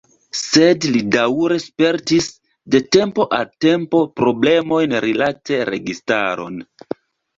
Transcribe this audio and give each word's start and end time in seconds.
Sed 0.37 0.85
li 0.93 1.01
daŭre 1.15 1.57
spertis, 1.65 2.29
de 2.75 2.81
tempo 2.97 3.27
al 3.41 3.45
tempo, 3.67 4.01
problemojn 4.21 4.97
rilate 5.07 5.61
registaron. 5.71 6.59